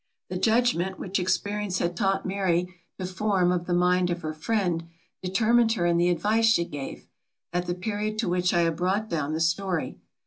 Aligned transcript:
The 0.29 0.35
judgment 0.39 0.97
which 0.97 1.19
experience 1.19 1.77
had 1.77 1.95
taught 1.95 2.25
Mary 2.25 2.73
to 2.97 3.05
form 3.05 3.51
of 3.51 3.67
the 3.67 3.73
mind 3.75 4.09
of 4.09 4.23
her 4.23 4.33
friend, 4.33 4.87
determined 5.21 5.73
her 5.73 5.85
in 5.85 5.97
the 5.97 6.09
advice 6.09 6.47
she 6.47 6.65
gave, 6.65 7.05
at 7.53 7.67
the 7.67 7.75
period 7.75 8.17
to 8.17 8.27
which 8.27 8.51
I 8.51 8.61
have 8.61 8.77
brought 8.77 9.09
down 9.09 9.33
the 9.33 9.39
story. 9.39 9.99